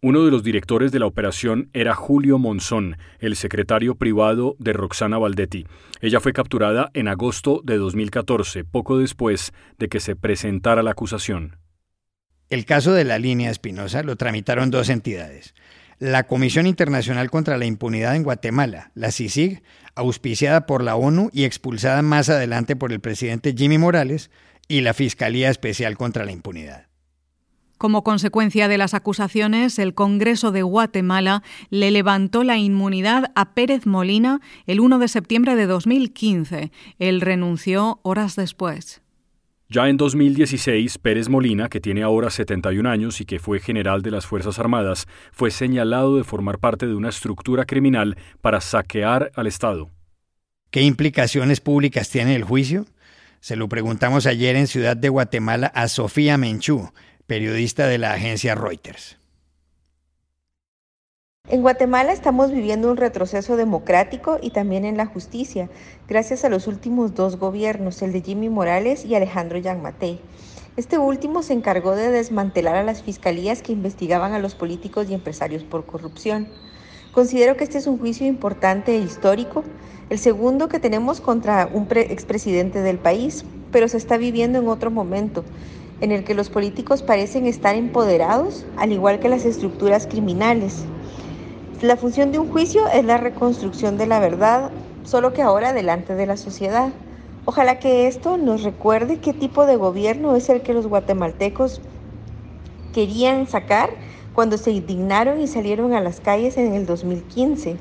Uno 0.02 0.24
de 0.24 0.32
los 0.32 0.42
directores 0.42 0.90
de 0.90 0.98
la 0.98 1.06
operación 1.06 1.70
era 1.72 1.94
Julio 1.94 2.40
Monzón, 2.40 2.96
el 3.20 3.36
secretario 3.36 3.94
privado 3.94 4.56
de 4.58 4.72
Roxana 4.72 5.18
Valdetti. 5.18 5.64
Ella 6.00 6.18
fue 6.18 6.32
capturada 6.32 6.90
en 6.94 7.06
agosto 7.06 7.60
de 7.62 7.76
2014, 7.76 8.64
poco 8.64 8.98
después 8.98 9.52
de 9.78 9.88
que 9.88 10.00
se 10.00 10.16
presentara 10.16 10.82
la 10.82 10.90
acusación. 10.90 11.58
El 12.48 12.64
caso 12.64 12.92
de 12.94 13.04
la 13.04 13.20
línea 13.20 13.52
Espinosa 13.52 14.02
lo 14.02 14.16
tramitaron 14.16 14.72
dos 14.72 14.88
entidades. 14.88 15.54
La 15.98 16.24
Comisión 16.24 16.66
Internacional 16.66 17.30
contra 17.30 17.56
la 17.56 17.64
Impunidad 17.64 18.16
en 18.16 18.22
Guatemala, 18.22 18.90
la 18.94 19.10
CICIG, 19.10 19.62
auspiciada 19.94 20.66
por 20.66 20.84
la 20.84 20.94
ONU 20.94 21.30
y 21.32 21.44
expulsada 21.44 22.02
más 22.02 22.28
adelante 22.28 22.76
por 22.76 22.92
el 22.92 23.00
presidente 23.00 23.54
Jimmy 23.56 23.78
Morales, 23.78 24.30
y 24.68 24.80
la 24.80 24.94
Fiscalía 24.94 25.48
Especial 25.48 25.96
contra 25.96 26.24
la 26.24 26.32
Impunidad. 26.32 26.86
Como 27.78 28.04
consecuencia 28.04 28.68
de 28.68 28.78
las 28.78 28.94
acusaciones, 28.94 29.78
el 29.78 29.94
Congreso 29.94 30.50
de 30.50 30.62
Guatemala 30.62 31.42
le 31.70 31.90
levantó 31.90 32.42
la 32.42 32.56
inmunidad 32.56 33.32
a 33.34 33.54
Pérez 33.54 33.86
Molina 33.86 34.40
el 34.66 34.80
1 34.80 34.98
de 34.98 35.08
septiembre 35.08 35.56
de 35.56 35.66
2015. 35.66 36.72
Él 36.98 37.20
renunció 37.20 38.00
horas 38.02 38.34
después. 38.34 39.02
Ya 39.68 39.88
en 39.88 39.96
2016, 39.96 40.98
Pérez 40.98 41.28
Molina, 41.28 41.68
que 41.68 41.80
tiene 41.80 42.04
ahora 42.04 42.30
71 42.30 42.88
años 42.88 43.20
y 43.20 43.24
que 43.24 43.40
fue 43.40 43.58
general 43.58 44.00
de 44.00 44.12
las 44.12 44.24
Fuerzas 44.24 44.60
Armadas, 44.60 45.08
fue 45.32 45.50
señalado 45.50 46.16
de 46.16 46.22
formar 46.22 46.60
parte 46.60 46.86
de 46.86 46.94
una 46.94 47.08
estructura 47.08 47.64
criminal 47.64 48.16
para 48.40 48.60
saquear 48.60 49.32
al 49.34 49.48
Estado. 49.48 49.90
¿Qué 50.70 50.82
implicaciones 50.82 51.60
públicas 51.60 52.10
tiene 52.10 52.36
el 52.36 52.44
juicio? 52.44 52.86
Se 53.40 53.56
lo 53.56 53.68
preguntamos 53.68 54.26
ayer 54.26 54.54
en 54.54 54.68
Ciudad 54.68 54.96
de 54.96 55.08
Guatemala 55.08 55.66
a 55.68 55.88
Sofía 55.88 56.38
Menchú, 56.38 56.92
periodista 57.26 57.88
de 57.88 57.98
la 57.98 58.12
agencia 58.12 58.54
Reuters. 58.54 59.18
En 61.48 61.62
Guatemala 61.62 62.12
estamos 62.12 62.50
viviendo 62.50 62.90
un 62.90 62.96
retroceso 62.96 63.56
democrático 63.56 64.36
y 64.42 64.50
también 64.50 64.84
en 64.84 64.96
la 64.96 65.06
justicia, 65.06 65.70
gracias 66.08 66.44
a 66.44 66.48
los 66.48 66.66
últimos 66.66 67.14
dos 67.14 67.36
gobiernos, 67.36 68.02
el 68.02 68.12
de 68.12 68.20
Jimmy 68.20 68.48
Morales 68.48 69.04
y 69.04 69.14
Alejandro 69.14 69.56
Yanmatei. 69.58 70.20
Este 70.76 70.98
último 70.98 71.44
se 71.44 71.52
encargó 71.52 71.94
de 71.94 72.10
desmantelar 72.10 72.74
a 72.74 72.82
las 72.82 73.04
fiscalías 73.04 73.62
que 73.62 73.70
investigaban 73.70 74.32
a 74.32 74.40
los 74.40 74.56
políticos 74.56 75.06
y 75.08 75.14
empresarios 75.14 75.62
por 75.62 75.86
corrupción. 75.86 76.48
Considero 77.12 77.56
que 77.56 77.62
este 77.62 77.78
es 77.78 77.86
un 77.86 77.98
juicio 77.98 78.26
importante 78.26 78.96
e 78.96 78.98
histórico, 78.98 79.62
el 80.10 80.18
segundo 80.18 80.68
que 80.68 80.80
tenemos 80.80 81.20
contra 81.20 81.70
un 81.72 81.86
expresidente 81.92 82.82
del 82.82 82.98
país, 82.98 83.44
pero 83.70 83.86
se 83.86 83.98
está 83.98 84.16
viviendo 84.16 84.58
en 84.58 84.66
otro 84.66 84.90
momento, 84.90 85.44
en 86.00 86.10
el 86.10 86.24
que 86.24 86.34
los 86.34 86.50
políticos 86.50 87.04
parecen 87.04 87.46
estar 87.46 87.76
empoderados, 87.76 88.66
al 88.76 88.90
igual 88.90 89.20
que 89.20 89.28
las 89.28 89.44
estructuras 89.44 90.08
criminales. 90.08 90.84
La 91.82 91.98
función 91.98 92.32
de 92.32 92.38
un 92.38 92.48
juicio 92.48 92.88
es 92.88 93.04
la 93.04 93.18
reconstrucción 93.18 93.98
de 93.98 94.06
la 94.06 94.18
verdad, 94.18 94.70
solo 95.04 95.34
que 95.34 95.42
ahora 95.42 95.74
delante 95.74 96.14
de 96.14 96.24
la 96.24 96.38
sociedad. 96.38 96.88
Ojalá 97.44 97.78
que 97.78 98.06
esto 98.06 98.38
nos 98.38 98.62
recuerde 98.62 99.18
qué 99.18 99.34
tipo 99.34 99.66
de 99.66 99.76
gobierno 99.76 100.36
es 100.36 100.48
el 100.48 100.62
que 100.62 100.72
los 100.72 100.86
guatemaltecos 100.86 101.82
querían 102.94 103.46
sacar 103.46 103.90
cuando 104.34 104.56
se 104.56 104.70
indignaron 104.70 105.38
y 105.38 105.48
salieron 105.48 105.92
a 105.92 106.00
las 106.00 106.20
calles 106.20 106.56
en 106.56 106.72
el 106.72 106.86
2015. 106.86 107.76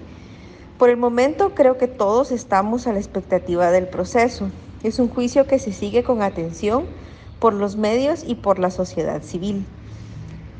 Por 0.78 0.90
el 0.90 0.98
momento 0.98 1.56
creo 1.56 1.78
que 1.78 1.88
todos 1.88 2.34
estamos 2.34 2.88
a 2.88 2.92
la 2.92 3.00
expectativa 3.00 3.72
del 3.72 3.88
proceso. 3.88 4.50
Es 4.84 5.00
un 5.00 5.08
juicio 5.08 5.48
que 5.48 5.58
se 5.58 5.72
sigue 5.72 6.04
con 6.04 6.22
atención 6.22 6.84
por 7.40 7.54
los 7.54 7.78
medios 7.78 8.25
y 8.28 8.36
por 8.36 8.60
la 8.60 8.72
sociedad 8.72 9.24
civil. 9.24 9.66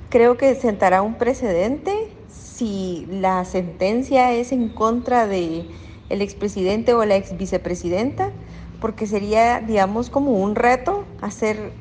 Creo 0.10 0.38
que 0.38 0.56
sentará 0.56 1.02
un 1.02 1.16
precedente 1.16 2.15
si 2.56 3.06
la 3.10 3.44
sentencia 3.46 4.32
es 4.32 4.52
en 4.52 4.70
contra 4.70 5.28
de 5.28 5.66
el 6.10 6.22
expresidente 6.22 6.94
o 6.94 7.04
la 7.04 7.16
ex 7.16 7.36
vicepresidenta, 7.38 8.32
porque 8.80 9.08
sería, 9.08 9.60
digamos, 9.60 10.10
como 10.10 10.32
un 10.32 10.56
reto 10.56 11.04
hacer 11.22 11.74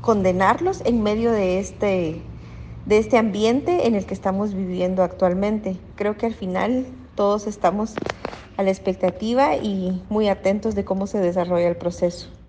condenarlos 0.00 0.82
en 0.84 1.02
medio 1.02 1.32
de 1.32 1.58
este 1.58 2.22
de 2.86 2.98
este 2.98 3.18
ambiente 3.18 3.86
en 3.86 3.94
el 3.94 4.06
que 4.06 4.14
estamos 4.14 4.54
viviendo 4.54 5.02
actualmente. 5.02 5.76
Creo 5.96 6.16
que 6.16 6.26
al 6.26 6.34
final 6.34 6.86
todos 7.14 7.46
estamos 7.46 7.94
a 8.56 8.62
la 8.62 8.70
expectativa 8.70 9.56
y 9.56 10.02
muy 10.08 10.28
atentos 10.28 10.74
de 10.74 10.84
cómo 10.84 11.06
se 11.06 11.18
desarrolla 11.18 11.68
el 11.68 11.76
proceso. 11.76 12.39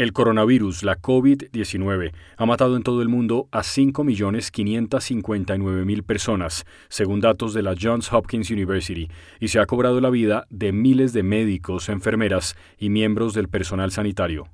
El 0.00 0.12
coronavirus, 0.14 0.82
la 0.82 0.96
COVID-19, 0.96 2.12
ha 2.38 2.46
matado 2.46 2.78
en 2.78 2.82
todo 2.82 3.02
el 3.02 3.10
mundo 3.10 3.50
a 3.52 3.60
5.559.000 3.60 6.02
personas, 6.04 6.64
según 6.88 7.20
datos 7.20 7.52
de 7.52 7.62
la 7.62 7.74
Johns 7.78 8.10
Hopkins 8.10 8.50
University, 8.50 9.10
y 9.40 9.48
se 9.48 9.58
ha 9.58 9.66
cobrado 9.66 10.00
la 10.00 10.08
vida 10.08 10.46
de 10.48 10.72
miles 10.72 11.12
de 11.12 11.22
médicos, 11.22 11.90
enfermeras 11.90 12.56
y 12.78 12.88
miembros 12.88 13.34
del 13.34 13.48
personal 13.48 13.92
sanitario. 13.92 14.48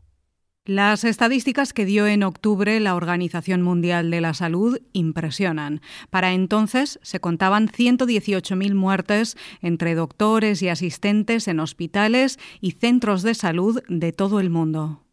Las 0.65 1.05
estadísticas 1.05 1.73
que 1.73 1.85
dio 1.85 2.09
en 2.09 2.25
octubre 2.25 2.81
la 2.81 2.97
Organización 2.97 3.62
Mundial 3.62 4.11
de 4.11 4.21
la 4.21 4.35
Salud 4.35 4.81
impresionan. 4.95 5.81
Para 6.11 6.33
entonces 6.33 6.99
se 7.03 7.21
contaban 7.21 7.69
118.000 7.69 8.75
muertes 8.75 9.37
entre 9.62 9.95
doctores 9.95 10.61
y 10.62 10.71
asistentes 10.71 11.47
en 11.47 11.61
hospitales 11.61 12.41
y 12.61 12.73
centros 12.73 13.23
de 13.23 13.35
salud 13.35 13.81
de 13.88 14.11
todo 14.11 14.41
el 14.41 14.50
mundo. 14.50 15.05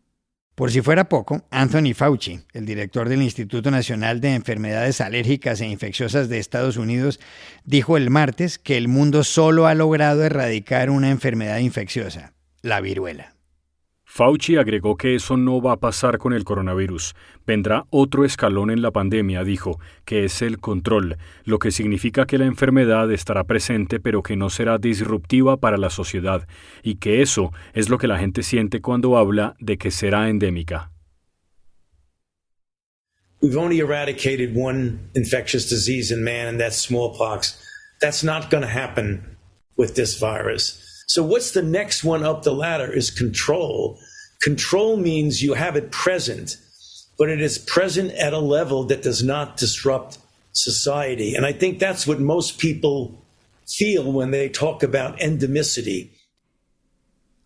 Por 0.55 0.71
si 0.71 0.81
fuera 0.81 1.09
poco, 1.09 1.43
Anthony 1.49 1.95
Fauci, 1.95 2.41
el 2.53 2.67
director 2.67 3.09
del 3.09 3.23
Instituto 3.23 3.71
Nacional 3.71 4.21
de 4.21 4.35
Enfermedades 4.35 5.01
Alérgicas 5.01 5.59
e 5.61 5.67
Infecciosas 5.67 6.29
de 6.29 6.37
Estados 6.37 6.77
Unidos, 6.77 7.19
dijo 7.65 7.97
el 7.97 8.11
martes 8.11 8.59
que 8.59 8.77
el 8.77 8.87
mundo 8.87 9.23
solo 9.23 9.65
ha 9.65 9.73
logrado 9.73 10.23
erradicar 10.23 10.91
una 10.91 11.09
enfermedad 11.09 11.57
infecciosa, 11.57 12.33
la 12.61 12.81
viruela. 12.81 13.32
Fauci 14.15 14.57
agregó 14.57 14.95
que 14.95 15.15
eso 15.15 15.37
no 15.37 15.59
va 15.59 15.71
a 15.71 15.79
pasar 15.79 16.19
con 16.19 16.33
el 16.33 16.43
coronavirus. 16.43 17.15
Vendrá 17.47 17.87
otro 17.89 18.25
escalón 18.25 18.69
en 18.69 18.83
la 18.83 18.91
pandemia, 18.91 19.43
dijo, 19.43 19.79
que 20.05 20.23
es 20.23 20.43
el 20.43 20.59
control, 20.59 21.17
lo 21.45 21.57
que 21.57 21.71
significa 21.71 22.27
que 22.27 22.37
la 22.37 22.45
enfermedad 22.45 23.11
estará 23.11 23.45
presente 23.45 23.99
pero 23.99 24.21
que 24.21 24.35
no 24.35 24.51
será 24.51 24.77
disruptiva 24.77 25.57
para 25.57 25.77
la 25.77 25.89
sociedad, 25.89 26.47
y 26.83 26.97
que 26.97 27.23
eso 27.23 27.53
es 27.73 27.89
lo 27.89 27.97
que 27.97 28.07
la 28.07 28.19
gente 28.19 28.43
siente 28.43 28.81
cuando 28.81 29.17
habla 29.17 29.55
de 29.59 29.79
que 29.79 29.89
será 29.89 30.29
endémica. 30.29 30.91
We've 33.41 33.57
only 33.57 33.79
eradicated 33.79 34.55
one 34.55 35.09
infectious 35.15 35.67
disease 35.67 36.13
in 36.13 36.23
man, 36.23 36.49
and 36.49 36.59
that's 36.59 36.77
smallpox. 36.77 37.57
That's 37.99 38.23
not 38.23 38.51
going 38.51 38.61
to 38.61 38.69
happen 38.69 39.39
with 39.75 39.95
this 39.95 40.19
virus. 40.19 40.92
So, 41.07 41.23
what's 41.23 41.51
the 41.51 41.61
next 41.61 42.03
one 42.03 42.23
up 42.23 42.43
the 42.43 42.53
ladder 42.53 42.91
is 42.91 43.09
control. 43.09 43.99
Control 44.41 44.97
means 44.97 45.41
you 45.41 45.53
have 45.53 45.75
it 45.75 45.91
present, 45.91 46.57
but 47.17 47.29
it 47.29 47.41
is 47.41 47.57
present 47.57 48.11
at 48.13 48.33
a 48.33 48.39
level 48.39 48.83
that 48.85 49.01
does 49.01 49.23
not 49.23 49.57
disrupt 49.57 50.17
society. 50.51 51.35
And 51.35 51.45
I 51.45 51.53
think 51.53 51.79
that's 51.79 52.05
what 52.05 52.19
most 52.19 52.59
people 52.59 53.21
feel 53.67 54.11
when 54.11 54.31
they 54.31 54.49
talk 54.49 54.83
about 54.83 55.17
endemicity. 55.19 56.09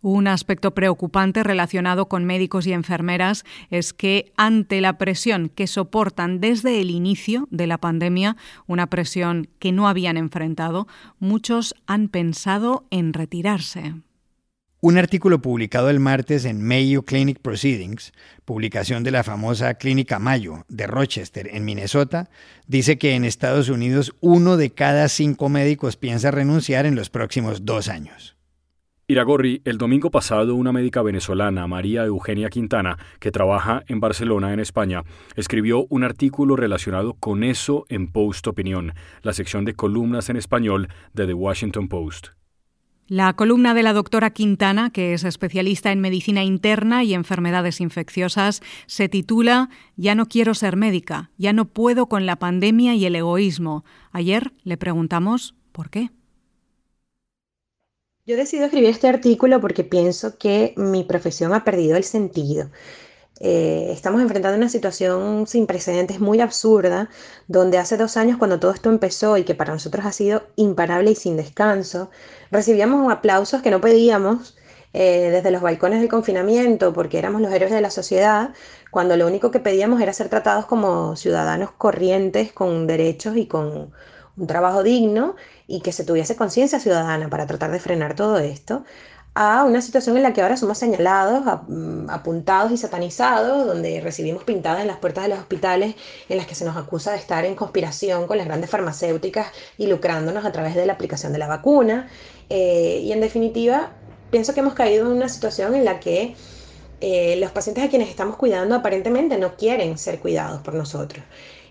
Un 0.01 0.27
aspecto 0.27 0.75
preocupante 0.75 1.43
relacionado 1.43 2.07
con 2.07 2.23
médicos 2.23 2.67
y 2.67 2.73
enfermeras 2.73 3.45
es 3.71 3.93
que 3.93 4.31
ante 4.37 4.79
la 4.79 4.97
presión 4.97 5.49
que 5.49 5.65
soportan 5.65 6.39
desde 6.39 6.79
el 6.79 6.91
inicio 6.91 7.47
de 7.49 7.65
la 7.65 7.79
pandemia, 7.79 8.37
una 8.67 8.87
presión 8.87 9.49
que 9.57 9.71
no 9.71 9.87
habían 9.87 10.17
enfrentado, 10.17 10.87
muchos 11.19 11.73
han 11.87 12.09
pensado 12.09 12.85
en 12.91 13.13
retirarse. 13.13 13.95
Un 14.79 14.99
artículo 14.99 15.41
publicado 15.41 15.89
el 15.89 15.99
martes 15.99 16.45
en 16.45 16.61
Mayo 16.61 17.01
Clinic 17.01 17.39
Proceedings, 17.39 18.13
publicación 18.45 19.03
de 19.03 19.09
la 19.09 19.23
famosa 19.23 19.73
Clínica 19.73 20.19
Mayo 20.19 20.65
de 20.69 20.85
Rochester, 20.85 21.49
en 21.51 21.65
Minnesota, 21.65 22.29
dice 22.67 22.99
que 22.99 23.15
en 23.15 23.25
Estados 23.25 23.69
Unidos 23.69 24.13
uno 24.21 24.55
de 24.55 24.69
cada 24.69 25.09
cinco 25.09 25.49
médicos 25.49 25.97
piensa 25.97 26.29
renunciar 26.29 26.85
en 26.85 26.95
los 26.95 27.09
próximos 27.09 27.65
dos 27.65 27.89
años. 27.89 28.36
Iragorri, 29.09 29.61
el 29.63 29.77
domingo 29.77 30.11
pasado 30.11 30.53
una 30.55 30.73
médica 30.73 31.01
venezolana, 31.01 31.65
María 31.65 32.03
Eugenia 32.03 32.49
Quintana, 32.49 32.97
que 33.21 33.31
trabaja 33.31 33.83
en 33.87 34.01
Barcelona, 34.01 34.51
en 34.51 34.59
España, 34.59 35.03
escribió 35.37 35.85
un 35.87 36.03
artículo 36.03 36.57
relacionado 36.57 37.13
con 37.13 37.45
eso 37.45 37.85
en 37.87 38.11
Post 38.11 38.47
Opinión, 38.47 38.91
la 39.21 39.31
sección 39.31 39.63
de 39.63 39.75
columnas 39.75 40.27
en 40.27 40.35
español 40.35 40.89
de 41.13 41.25
The 41.25 41.33
Washington 41.33 41.87
Post. 41.87 42.27
La 43.07 43.31
columna 43.31 43.73
de 43.73 43.83
la 43.83 43.93
doctora 43.93 44.31
Quintana, 44.31 44.89
que 44.89 45.13
es 45.13 45.23
especialista 45.23 45.93
en 45.93 46.01
medicina 46.01 46.43
interna 46.43 47.05
y 47.05 47.13
enfermedades 47.13 47.79
infecciosas, 47.79 48.61
se 48.87 49.07
titula 49.07 49.69
Ya 49.95 50.15
no 50.15 50.25
quiero 50.25 50.53
ser 50.53 50.75
médica, 50.75 51.31
ya 51.37 51.53
no 51.53 51.63
puedo 51.63 52.07
con 52.07 52.25
la 52.25 52.35
pandemia 52.35 52.93
y 52.95 53.05
el 53.05 53.15
egoísmo. 53.15 53.85
Ayer 54.11 54.51
le 54.65 54.75
preguntamos 54.75 55.55
por 55.71 55.89
qué. 55.89 56.09
Yo 58.27 58.35
decido 58.35 58.65
escribir 58.65 58.89
este 58.89 59.07
artículo 59.07 59.61
porque 59.61 59.85
pienso 59.85 60.37
que 60.37 60.73
mi 60.75 61.05
profesión 61.05 61.53
ha 61.53 61.63
perdido 61.63 61.95
el 61.95 62.03
sentido. 62.03 62.69
Eh, 63.39 63.87
estamos 63.93 64.21
enfrentando 64.21 64.57
una 64.57 64.67
situación 64.67 65.47
sin 65.47 65.65
precedentes 65.65 66.19
muy 66.19 66.41
absurda, 66.41 67.09
donde 67.47 67.77
hace 67.77 67.95
dos 67.95 68.17
años 68.17 68.37
cuando 68.37 68.59
todo 68.59 68.73
esto 68.73 68.89
empezó 68.89 69.37
y 69.37 69.45
que 69.45 69.55
para 69.55 69.71
nosotros 69.71 70.05
ha 70.05 70.11
sido 70.11 70.43
imparable 70.57 71.11
y 71.11 71.15
sin 71.15 71.37
descanso, 71.37 72.11
recibíamos 72.51 73.09
aplausos 73.09 73.61
que 73.61 73.71
no 73.71 73.79
pedíamos 73.79 74.57
eh, 74.91 75.29
desde 75.31 75.49
los 75.49 75.61
balcones 75.61 76.01
del 76.01 76.09
confinamiento 76.09 76.91
porque 76.91 77.19
éramos 77.19 77.39
los 77.41 77.53
héroes 77.53 77.71
de 77.71 77.79
la 77.79 77.91
sociedad, 77.91 78.53
cuando 78.91 79.15
lo 79.15 79.25
único 79.25 79.51
que 79.51 79.61
pedíamos 79.61 80.01
era 80.01 80.11
ser 80.11 80.27
tratados 80.27 80.65
como 80.65 81.15
ciudadanos 81.15 81.71
corrientes 81.71 82.51
con 82.51 82.87
derechos 82.87 83.37
y 83.37 83.47
con 83.47 83.93
un 84.37 84.47
trabajo 84.47 84.83
digno 84.83 85.35
y 85.67 85.81
que 85.81 85.91
se 85.91 86.03
tuviese 86.03 86.35
conciencia 86.35 86.79
ciudadana 86.79 87.29
para 87.29 87.47
tratar 87.47 87.71
de 87.71 87.79
frenar 87.79 88.15
todo 88.15 88.37
esto, 88.37 88.83
a 89.39 89.65
una 89.65 89.83
situación 89.83 90.17
en 90.17 90.23
la 90.23 90.33
que 90.33 90.41
ahora 90.41 90.57
somos 90.57 90.79
señalados, 90.79 91.43
mm, 91.67 92.09
apuntados 92.09 92.71
y 92.71 92.77
satanizados, 92.77 93.67
donde 93.67 94.01
recibimos 94.01 94.43
pintadas 94.43 94.81
en 94.81 94.87
las 94.87 94.97
puertas 94.97 95.25
de 95.25 95.29
los 95.29 95.39
hospitales 95.39 95.93
en 96.27 96.37
las 96.37 96.47
que 96.47 96.55
se 96.55 96.65
nos 96.65 96.75
acusa 96.75 97.11
de 97.11 97.17
estar 97.17 97.45
en 97.45 97.53
conspiración 97.53 98.25
con 98.25 98.37
las 98.37 98.47
grandes 98.47 98.71
farmacéuticas 98.71 99.51
y 99.77 99.85
lucrándonos 99.85 100.43
a 100.43 100.51
través 100.51 100.73
de 100.73 100.87
la 100.87 100.93
aplicación 100.93 101.33
de 101.33 101.37
la 101.37 101.47
vacuna. 101.47 102.09
Eh, 102.49 103.01
y 103.03 103.11
en 103.11 103.21
definitiva, 103.21 103.91
pienso 104.31 104.55
que 104.55 104.61
hemos 104.61 104.73
caído 104.73 105.05
en 105.05 105.17
una 105.17 105.29
situación 105.29 105.75
en 105.75 105.85
la 105.85 105.99
que 105.99 106.35
eh, 106.99 107.35
los 107.39 107.51
pacientes 107.51 107.83
a 107.83 107.89
quienes 107.89 108.09
estamos 108.09 108.37
cuidando 108.37 108.73
aparentemente 108.73 109.37
no 109.37 109.55
quieren 109.55 109.99
ser 109.99 110.19
cuidados 110.19 110.61
por 110.61 110.73
nosotros. 110.73 111.23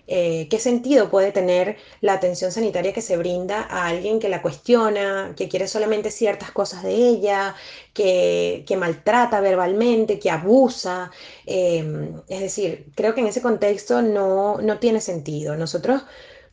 Eh, 0.07 0.47
qué 0.49 0.59
sentido 0.59 1.09
puede 1.09 1.31
tener 1.31 1.77
la 2.01 2.13
atención 2.13 2.51
sanitaria 2.51 2.93
que 2.93 3.01
se 3.01 3.17
brinda 3.17 3.61
a 3.69 3.87
alguien 3.87 4.19
que 4.19 4.29
la 4.29 4.41
cuestiona, 4.41 5.33
que 5.35 5.49
quiere 5.49 5.67
solamente 5.67 6.11
ciertas 6.11 6.51
cosas 6.51 6.83
de 6.83 6.93
ella, 6.95 7.55
que, 7.93 8.63
maltrata 8.79 9.41
verbalmente, 9.41 10.19
que 10.19 10.31
abusa. 10.31 11.11
Em, 11.45 12.21
es 12.27 12.39
decir, 12.41 12.87
creo 12.95 13.13
que 13.13 13.21
en 13.21 13.27
ese 13.27 13.41
contexto 13.41 14.01
no, 14.01 14.59
no 14.61 14.79
tiene 14.79 15.01
sentido. 15.01 15.55
Nosotros 15.57 16.03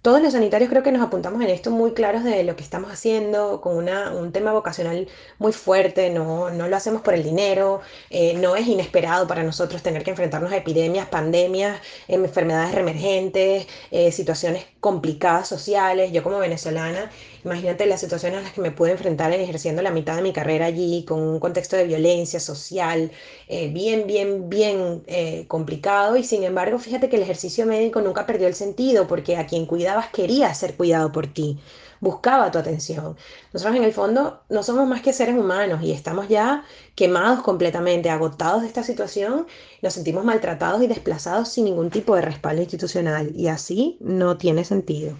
todos 0.05 0.21
los 0.21 0.35
sanitarios 0.35 0.69
creo 0.69 0.83
que 0.83 0.93
nos 0.93 1.01
apuntamos 1.01 1.41
en 1.41 1.49
esto 1.49 1.71
muy 1.71 1.95
claros 1.95 2.25
de 2.25 2.45
lo 2.45 2.57
que 2.57 2.63
estamos 2.63 2.93
haciendo, 2.93 3.63
con 3.63 3.75
una, 3.75 4.13
un 4.13 4.33
tema 4.33 4.53
vocacional 4.53 5.09
muy 5.39 5.53
fuerte, 5.53 6.11
no, 6.11 6.51
no 6.51 6.69
lo 6.69 6.77
hacemos 6.77 7.01
por 7.01 7.15
el 7.15 7.23
dinero, 7.23 7.81
eh, 8.11 8.35
no 8.35 8.55
es 8.55 8.67
inesperado 8.67 9.27
para 9.27 9.43
nosotros 9.43 9.83
tener 9.83 10.05
que 10.05 10.11
enfrentarnos 10.11 10.53
a 10.53 10.59
epidemias, 10.59 11.09
pandemias, 11.09 11.81
enfermedades 12.07 12.75
reemergentes, 12.75 13.67
eh, 13.91 14.13
situaciones 14.13 14.67
complicadas 14.79 15.49
sociales. 15.49 16.13
Yo 16.13 16.23
como 16.23 16.39
venezolana, 16.39 17.11
imagínate 17.45 17.87
las 17.87 18.01
situaciones 18.01 18.41
a 18.41 18.43
las 18.43 18.53
que 18.53 18.61
me 18.61 18.71
pude 18.71 18.93
enfrentar 18.93 19.33
ejerciendo 19.33 19.83
la 19.83 19.91
mitad 19.91 20.17
de 20.17 20.23
mi 20.23 20.33
carrera 20.33 20.67
allí, 20.67 21.05
con 21.07 21.21
un 21.21 21.41
contexto 21.41 21.77
de 21.77 21.85
violencia 21.85 22.41
social 22.41 23.11
eh, 23.49 23.69
bien, 23.69 24.07
bien, 24.07 24.49
bien 24.49 25.05
complicado 25.49 26.17
y 26.17 26.25
sin 26.25 26.45
embargo, 26.45 26.79
fíjate 26.79 27.09
que 27.09 27.17
el 27.17 27.23
ejercicio 27.23 27.67
médico 27.67 28.01
nunca 28.01 28.27
perdió 28.27 28.49
el 28.49 28.55
sentido 28.55 29.07
porque 29.07 29.37
a 29.37 29.47
quien 29.47 29.67
cuida 29.67 30.11
quería 30.13 30.53
ser 30.55 30.77
cuidado 30.77 31.13
por 31.13 31.27
ti, 31.27 31.59
buscaba 32.01 32.51
tu 32.51 32.59
atención. 32.59 33.17
Nosotros 33.53 33.77
en 33.77 33.85
el 33.85 33.93
fondo 33.93 34.43
no 34.49 34.63
somos 34.63 34.87
más 34.87 35.03
que 35.03 35.13
seres 35.13 35.37
humanos 35.37 35.83
y 35.83 35.93
estamos 35.93 36.29
ya 36.29 36.65
quemados 36.95 37.43
completamente, 37.43 38.11
agotados 38.11 38.63
de 38.63 38.69
esta 38.69 38.83
situación, 38.83 39.47
nos 39.83 39.95
sentimos 39.95 40.25
maltratados 40.25 40.83
y 40.83 40.87
desplazados 40.87 41.49
sin 41.49 41.65
ningún 41.65 41.91
tipo 41.91 42.15
de 42.15 42.23
respaldo 42.23 42.63
institucional 42.63 43.33
y 43.35 43.49
así 43.49 43.99
no 44.01 44.37
tiene 44.37 44.65
sentido. 44.65 45.17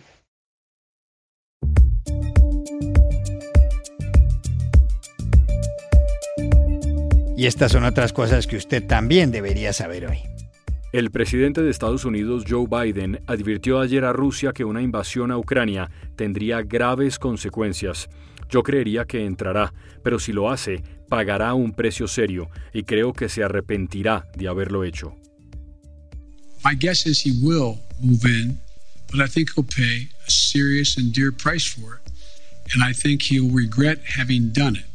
Y 7.45 7.47
estas 7.47 7.73
son 7.73 7.85
otras 7.85 8.15
cosas 8.15 8.47
que 8.47 8.57
usted 8.57 8.87
también 8.87 9.31
debería 9.31 9.75
saber 9.75 10.07
hoy. 10.07 10.17
El 10.95 11.11
presidente 11.11 11.61
de 11.61 11.71
Estados 11.71 12.07
Unidos, 12.07 12.45
Joe 12.49 12.67
Biden, 12.67 13.21
advirtió 13.27 13.81
ayer 13.81 14.07
a 14.07 14.15
Rusia 14.15 14.55
que 14.55 14.65
una 14.65 14.81
invasión 14.81 15.31
a 15.31 15.37
Ucrania 15.37 15.91
tendría 16.17 16.63
graves 16.63 17.19
consecuencias. 17.19 18.09
Yo 18.49 18.63
creería 18.63 19.05
que 19.05 19.27
entrará, 19.27 19.75
pero 20.03 20.19
si 20.19 20.33
lo 20.33 20.51
hace, 20.51 20.83
pagará 21.11 21.53
un 21.53 21.75
precio 21.75 22.09
serio 22.09 22.49
y 22.73 22.85
creo 22.85 23.13
que 23.13 23.29
se 23.29 23.45
arrepentirá 23.45 24.27
de 24.35 24.49
haberlo 24.49 24.83
hecho. 24.83 25.15
My 26.65 26.75
guess 26.75 27.05
is 27.05 27.27
he 27.27 27.33
will 27.43 27.79
move 28.01 28.25
in, 28.25 28.59
but 29.13 29.21
I 29.21 29.29
think 29.31 29.51
he'll 29.55 29.69
pay 29.69 30.09
a 30.27 30.31
serious 30.31 30.97
and 30.97 31.13
dear 31.13 31.31
price 31.31 31.67
for 31.67 31.97
it, 31.97 32.11
and 32.73 32.83
I 32.83 32.95
think 32.95 33.21
he'll 33.21 33.55
regret 33.55 33.99
having 34.17 34.51
done 34.51 34.77
it. 34.77 34.94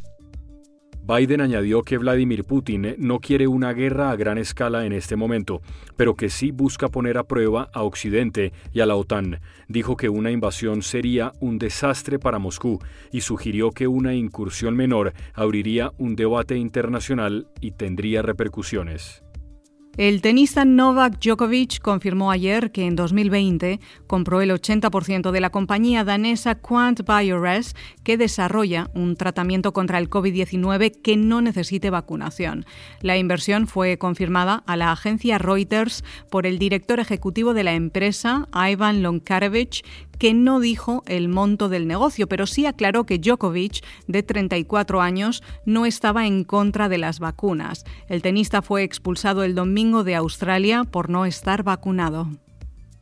Biden 1.10 1.40
añadió 1.40 1.82
que 1.82 1.98
Vladimir 1.98 2.44
Putin 2.44 2.94
no 2.98 3.18
quiere 3.18 3.48
una 3.48 3.72
guerra 3.72 4.12
a 4.12 4.16
gran 4.16 4.38
escala 4.38 4.86
en 4.86 4.92
este 4.92 5.16
momento, 5.16 5.60
pero 5.96 6.14
que 6.14 6.30
sí 6.30 6.52
busca 6.52 6.88
poner 6.88 7.18
a 7.18 7.24
prueba 7.24 7.68
a 7.72 7.82
Occidente 7.82 8.52
y 8.72 8.78
a 8.78 8.86
la 8.86 8.94
OTAN. 8.94 9.40
Dijo 9.66 9.96
que 9.96 10.08
una 10.08 10.30
invasión 10.30 10.82
sería 10.82 11.32
un 11.40 11.58
desastre 11.58 12.20
para 12.20 12.38
Moscú 12.38 12.78
y 13.10 13.22
sugirió 13.22 13.72
que 13.72 13.88
una 13.88 14.14
incursión 14.14 14.76
menor 14.76 15.12
abriría 15.34 15.90
un 15.98 16.14
debate 16.14 16.56
internacional 16.56 17.48
y 17.60 17.72
tendría 17.72 18.22
repercusiones. 18.22 19.24
El 20.00 20.22
tenista 20.22 20.64
Novak 20.64 21.20
Djokovic 21.20 21.82
confirmó 21.82 22.30
ayer 22.30 22.72
que 22.72 22.86
en 22.86 22.96
2020 22.96 23.80
compró 24.06 24.40
el 24.40 24.50
80% 24.50 25.30
de 25.30 25.40
la 25.42 25.50
compañía 25.50 26.04
danesa 26.04 26.54
Quant 26.54 27.02
Biores, 27.06 27.76
que 28.02 28.16
desarrolla 28.16 28.88
un 28.94 29.14
tratamiento 29.16 29.74
contra 29.74 29.98
el 29.98 30.08
COVID-19 30.08 31.02
que 31.02 31.18
no 31.18 31.42
necesite 31.42 31.90
vacunación. 31.90 32.64
La 33.02 33.18
inversión 33.18 33.66
fue 33.66 33.98
confirmada 33.98 34.62
a 34.66 34.78
la 34.78 34.90
agencia 34.90 35.36
Reuters 35.36 36.02
por 36.30 36.46
el 36.46 36.58
director 36.58 36.98
ejecutivo 36.98 37.52
de 37.52 37.64
la 37.64 37.74
empresa, 37.74 38.48
Ivan 38.54 39.02
Lonkarevich, 39.02 39.84
que 40.20 40.34
no 40.34 40.60
dijo 40.60 41.02
el 41.06 41.30
monto 41.30 41.70
del 41.70 41.88
negocio, 41.88 42.28
pero 42.28 42.46
sí 42.46 42.66
aclaró 42.66 43.04
que 43.04 43.18
Djokovic, 43.18 43.82
de 44.06 44.22
34 44.22 45.00
años, 45.00 45.42
no 45.64 45.86
estaba 45.86 46.26
en 46.26 46.44
contra 46.44 46.90
de 46.90 46.98
las 46.98 47.20
vacunas. 47.20 47.84
El 48.06 48.20
tenista 48.20 48.60
fue 48.60 48.82
expulsado 48.82 49.44
el 49.44 49.54
domingo 49.54 50.04
de 50.04 50.16
Australia 50.16 50.84
por 50.84 51.08
no 51.08 51.24
estar 51.24 51.62
vacunado. 51.62 52.28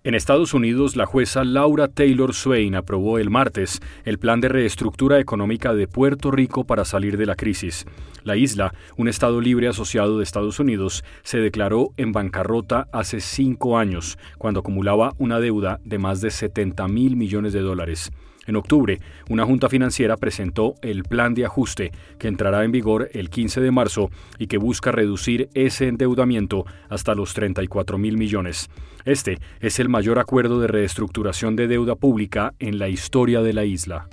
En 0.05 0.15
Estados 0.15 0.55
Unidos, 0.55 0.95
la 0.95 1.07
jueza 1.07 1.43
Laura 1.43 1.89
Taylor 1.89 2.33
Swain 2.33 2.77
aprobó 2.77 3.19
el 3.19 3.31
martes 3.31 3.81
el 4.05 4.21
plan 4.21 4.41
de 4.41 4.49
reestructura 4.49 5.19
económica 5.19 5.75
de 5.75 5.89
Puerto 5.89 6.31
Rico 6.31 6.65
para 6.65 6.85
salir 6.85 7.17
de 7.17 7.27
la 7.27 7.35
crisis. 7.35 7.85
La 8.23 8.37
isla, 8.37 8.73
un 8.97 9.09
estado 9.09 9.41
libre 9.41 9.67
asociado 9.67 10.19
de 10.19 10.23
Estados 10.23 10.61
Unidos, 10.61 11.05
se 11.25 11.39
declaró 11.39 11.89
en 11.97 12.13
bancarrota 12.13 12.87
hace 12.93 13.21
cinco 13.21 13.77
años, 13.77 14.19
cuando 14.39 14.61
acumulaba 14.61 15.15
una 15.19 15.41
deuda 15.41 15.81
de 15.85 15.99
más 15.99 16.21
de 16.21 16.31
70 16.31 16.87
mil 16.87 17.17
millones 17.17 17.53
de 17.53 17.61
dólares. 17.61 18.13
En 18.49 18.57
octubre, 18.57 18.99
una 19.29 19.45
junta 19.45 19.69
financiera 19.69 20.17
presentó 20.17 20.75
el 20.81 21.03
plan 21.03 21.35
de 21.35 21.45
ajuste 21.45 21.93
que 22.19 22.29
entrará 22.29 22.65
en 22.65 22.73
vigor 22.73 23.11
el 23.13 23.29
15 23.29 23.61
de 23.61 23.71
marzo 23.71 24.11
y 24.39 24.47
que 24.47 24.57
busca 24.57 24.91
reducir 24.91 25.51
ese 25.53 25.87
endeudamiento 25.87 26.65
hasta 26.89 27.15
los 27.15 27.35
34 27.35 27.99
mil 27.99 28.17
millones. 28.17 28.71
Este 29.05 29.39
es 29.61 29.79
el 29.81 29.91
mayor 29.91 30.19
acuerdo 30.19 30.61
de 30.61 30.67
reestructuración 30.67 31.57
de 31.57 31.69
deuda 31.69 31.95
pública 31.95 32.55
en 32.59 32.79
la 32.79 32.89
historia 32.89 33.43
de 33.43 33.53
la 33.53 33.67
isla. 33.67 34.09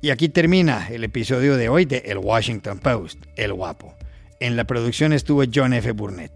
Y 0.00 0.10
aquí 0.10 0.28
termina 0.28 0.88
el 0.88 1.04
episodio 1.04 1.56
de 1.56 1.68
hoy 1.68 1.84
de 1.84 1.98
El 1.98 2.18
Washington 2.18 2.80
Post, 2.80 3.24
El 3.36 3.52
Guapo. 3.52 3.94
En 4.40 4.56
la 4.56 4.64
producción 4.64 5.12
estuvo 5.12 5.44
John 5.54 5.72
F. 5.72 5.92
Burnett. 5.92 6.32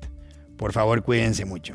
Por 0.57 0.73
favor, 0.73 1.03
cuídense 1.03 1.45
mucho. 1.45 1.75